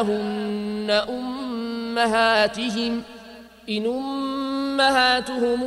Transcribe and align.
هن 0.00 0.90
أمهاتهم 1.08 3.02
إن 3.68 3.86
أمهاتهم 3.86 5.62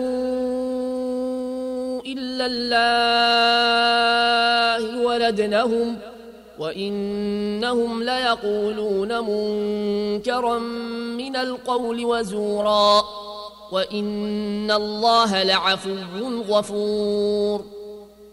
إلا 2.06 2.46
الله 2.46 3.76
ولدنهم 5.06 5.98
وإنهم 6.60 8.04
ليقولون 8.04 9.20
منكرا 9.20 10.60
من 11.18 11.36
القول 11.36 12.06
وزورا 12.06 13.04
وإن 13.72 14.72
الله 14.72 15.44
لعفو 15.44 15.96
غفور 16.50 17.66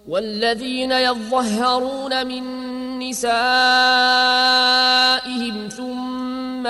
والذين 0.09 0.93
يظهرون 0.93 2.27
من 2.27 2.43
نسائهم 2.99 3.29
ثم 5.69 5.92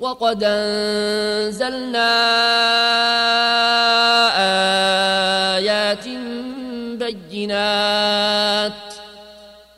وقد 0.00 0.44
أنزلنا 0.44 2.08
آيات 5.56 6.04
بينات 6.98 8.72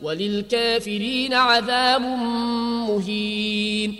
وللكافرين 0.02 1.34
عذاب 1.34 2.00
مهين 2.88 3.96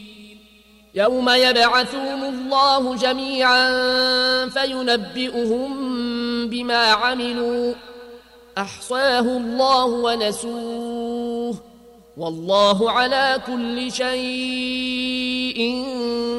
يوم 0.95 1.29
يبعثهم 1.29 2.25
الله 2.25 2.97
جميعا 2.97 3.69
فينبئهم 4.49 5.69
بما 6.49 6.85
عملوا 6.87 7.75
أحصاه 8.59 9.21
الله 9.21 9.85
ونسوه 9.85 11.55
والله 12.17 12.91
على 12.91 13.41
كل 13.47 13.93
شيء 13.93 15.59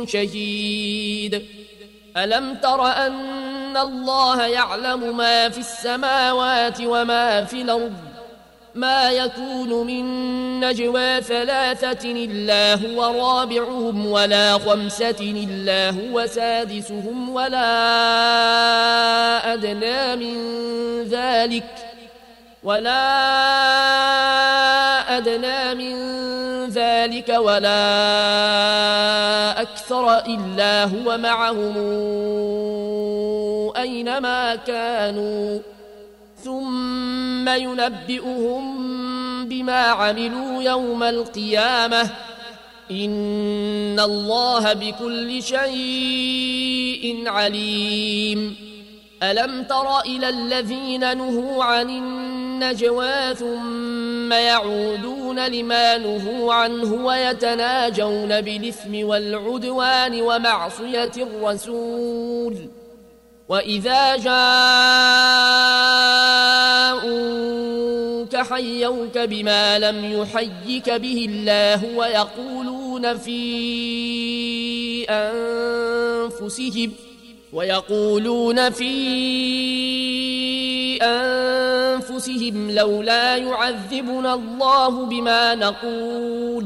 شهيد. 0.06 1.46
ألم 2.18 2.56
تر 2.56 2.86
أن 2.86 3.78
الله 3.78 4.46
يعلم 4.46 5.18
ما 5.18 5.50
في 5.50 5.58
السماوات 5.58 6.78
وما 6.82 7.46
في 7.46 7.62
الأرض؟ 7.62 7.94
ما 8.76 9.12
يكون 9.12 9.88
من 9.88 10.06
نجوى 10.60 11.22
ثلاثة 11.22 12.12
إلا 12.12 12.74
هو 12.74 13.04
رابعهم 13.04 14.06
ولا 14.06 14.58
خمسة 14.58 15.16
إلا 15.20 15.90
هو 15.90 16.26
سادسهم 16.28 17.30
ولا 17.30 17.64
أدنى 19.54 20.16
من 20.16 20.40
ذلك. 21.04 21.76
ولا 22.64 23.00
أدنى 25.18 25.76
من 25.76 26.39
ذلك 26.70 27.30
ولا 27.30 28.02
أكثر 29.62 30.18
إلا 30.18 30.84
هو 30.84 31.18
معهم. 31.18 31.78
أينما 33.78 34.56
كانوا. 34.56 35.60
ثم 36.44 37.50
ينبئهم 37.50 38.90
بما 39.46 39.82
عملوا 39.82 40.64
يوم 40.64 41.04
القيامة. 41.04 42.10
إن 42.92 44.00
الله 44.00 44.74
بكل 44.74 45.44
شيء 45.44 47.24
عليم. 47.28 48.70
ألم 49.24 49.64
تر 49.64 50.00
إلى 50.00 50.30
الذين 50.30 51.18
نهوا 51.18 51.64
عن 51.64 51.90
النجوى 52.64 53.36
ثم 53.36 54.32
يعودون 54.34 55.48
لما 55.48 55.98
نهوا 55.98 56.54
عنه 56.54 57.06
ويتناجون 57.06 58.42
بالإثم 58.42 59.06
والعدوان 59.06 60.22
ومعصية 60.22 61.12
الرسول. 61.18 62.56
وإذا 63.50 64.16
جاءوك 64.18 64.40
حيوك 68.36 69.18
بما 69.18 69.80
لم 69.80 70.22
يحيك 70.22 70.90
به 70.90 71.28
الله 71.30 71.98
ويقولون 71.98 73.18
في 73.18 73.40
أنفسهم 75.10 76.92
ويقولون 77.54 78.70
في 78.70 78.90
أنفسهم 81.02 82.72
لولا 82.72 83.36
يعذبنا 83.38 84.34
الله 84.34 85.06
بما 85.06 85.56
نقول. 85.56 86.66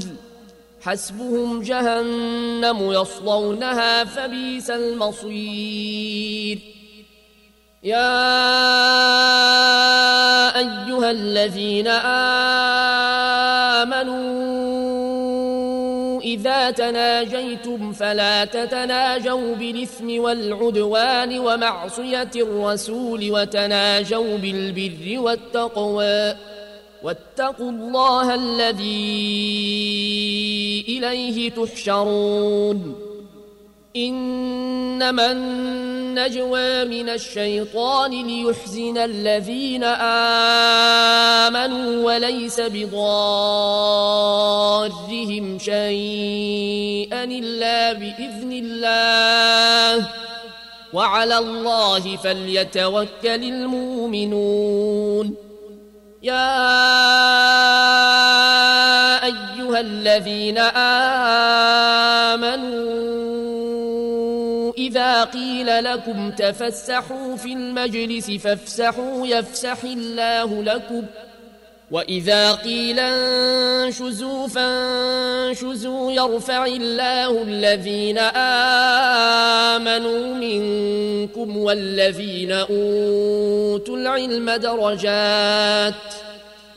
حسبهم 0.81 1.61
جهنم 1.61 2.91
يصلونها 2.91 4.03
فبئس 4.03 4.69
المصير. 4.69 6.59
يا 7.83 8.23
أيها 10.57 11.11
الذين 11.11 11.88
آمنوا 13.88 14.42
إذا 16.33 16.71
تناجيتم 16.71 17.94
فلا 17.94 18.45
تتناجوا 18.45 19.55
بالإثم 19.55 20.19
والعدوان 20.19 21.39
ومعصية 21.39 22.31
الرسول 22.35 23.31
وتناجوا 23.31 24.38
بالبر 24.38 25.19
والتقوى. 25.19 26.35
واتقوا 27.03 27.71
الله 27.71 28.35
الذي 28.35 29.15
إليه 30.88 31.50
تحشرون. 31.50 32.95
إنما 33.95 35.31
النجوى 35.31 36.85
من 36.85 37.09
الشيطان 37.09 38.12
ليحزن 38.12 38.97
الذين 38.97 39.83
آمنوا. 39.83 41.32
وليس 42.13 42.62
بضارهم 42.62 43.10
شيئا 45.60 47.24
إلا 47.24 47.94
بإذن 47.94 48.51
الله. 48.63 50.07
وعلى 50.94 51.38
الله 51.38 52.18
فليتوكل 52.18 53.44
المؤمنون. 53.44 55.36
يا 56.24 56.74
أيها 59.25 59.80
الذين 59.80 60.57
آمنوا 62.38 62.74
إذا 64.77 65.24
قيل 65.24 65.83
لكم 65.83 66.31
تفسحوا 66.31 67.36
في 67.36 67.54
المجلس 67.54 68.31
فافسحوا 68.31 69.27
يفسح 69.27 69.83
الله 69.83 70.63
لكم. 70.63 71.04
وإذا 71.91 72.51
قيل 72.51 73.00
انشزوا 73.00 74.47
فانشزوا 74.47 76.12
يرفع 76.12 76.65
الله 76.65 77.44
الذين 77.44 78.18
آمنوا 79.77 80.35
منكم 80.35 81.57
والذين 81.57 82.51
أوتوا 82.51 83.97
العلم 83.97 84.51
درجات 84.51 85.94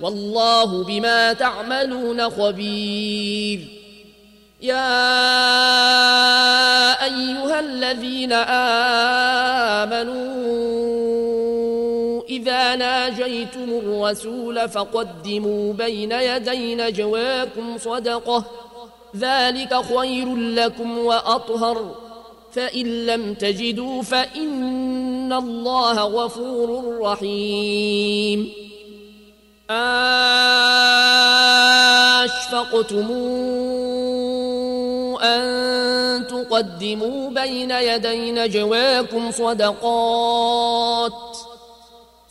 والله 0.00 0.85
بما 0.85 1.32
تعملون 1.32 2.31
خبير 2.31 3.61
يا 4.62 5.05
أيها 7.05 7.61
الذين 7.61 8.32
آمنوا 8.32 9.86
إذا 12.37 12.77
ناجيتم 12.77 13.69
الرسول 13.69 14.69
فقدموا 14.69 15.73
بين 15.73 16.12
يدي 16.12 16.75
نجواكم 16.75 17.79
صدقة 17.79 18.44
ذلك 19.17 19.77
خير 19.97 20.37
لكم 20.37 20.99
وأطهر. 20.99 21.94
فإن 22.53 23.06
لم 23.06 23.35
تجدوا 23.35 24.03
فإن 24.03 25.33
الله 25.33 26.03
غفور 26.03 26.99
رحيم. 27.00 28.53
أشفقتموا 33.00 33.37
أن 35.23 36.27
تقدموا 36.27 37.31
بين 37.31 37.71
يدي 37.71 38.32
نجواكم 38.32 39.31
صدقات. 39.31 41.25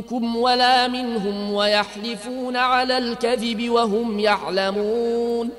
منكم 0.00 0.36
ولا 0.36 0.88
منهم 0.88 1.52
ويحلفون 1.52 2.56
على 2.56 2.98
الكذب 2.98 3.70
وهم 3.70 4.18
يعلمون. 4.18 5.50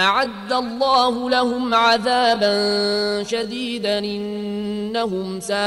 أعد 0.00 0.52
الله 0.52 1.30
لهم 1.30 1.74
عذابا 1.74 3.22
شديدا 3.22 3.98
إنهم 3.98 5.40
ساء 5.40 5.58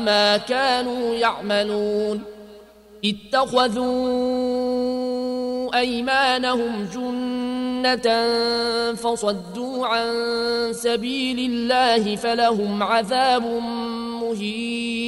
ما 0.00 0.36
كانوا 0.36 1.14
يعملون. 1.14 2.22
اتخذوا 3.04 3.88
أيمانهم 5.78 6.88
جنة 6.94 8.26
فصدوا 8.94 9.86
عن 9.86 10.08
سبيل 10.72 11.38
الله 11.52 12.16
فلهم 12.16 12.82
عذاب 12.82 13.44
مهين. 14.22 15.07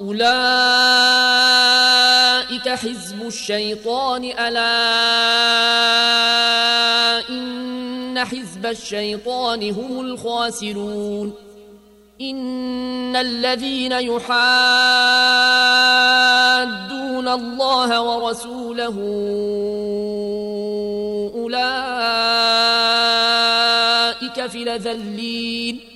أولئك 0.00 0.26
حزب 2.68 3.26
الشيطان 3.26 4.24
ألا 4.24 4.58
إن 7.28 8.24
حزب 8.24 8.66
الشيطان 8.66 9.70
هم 9.70 10.00
الخاسرون. 10.00 11.46
إن 12.20 13.16
الذين 13.16 13.92
يحادون 13.92 14.46
الله 17.28 18.00
ورسوله 18.00 18.96
أولئك 21.34 21.66
في 24.46 24.64
لذلين 24.64 25.95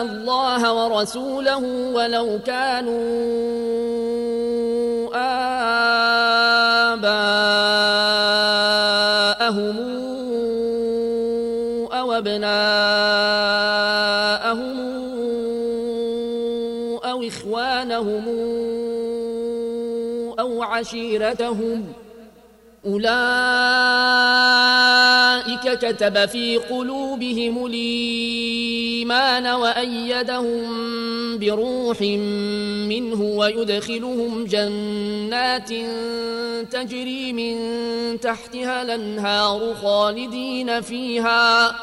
الله 0.00 0.72
ورسوله 0.72 1.58
ولو 1.94 2.38
كانوا 2.46 2.98
آباءهم 9.48 9.78
أو 11.92 12.12
أبناءهم 12.12 12.58
أو 17.04 17.22
إخوانهم 17.22 18.24
أو 20.38 20.62
عشيرتهم 20.62 21.92
أولئك 22.86 23.08
كتب 25.74 26.26
في 26.26 26.56
قلوبهم 26.56 27.66
الإيمان 27.66 29.46
وأيدهم 29.46 30.68
بروح 31.38 32.00
منه 32.90 33.22
ويدخلهم 33.22 34.44
جنات 34.44 35.70
تجري 36.72 37.32
من 37.32 37.56
تحتها 38.20 38.82
الأنهار 38.82 39.74
خالدين 39.82 40.80
فيها 40.80 41.76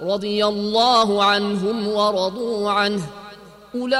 رضي 0.00 0.44
الله 0.44 1.24
عنهم 1.24 1.88
ورضوا 1.88 2.70
عنه. 2.70 3.02
أولئك 3.74 3.94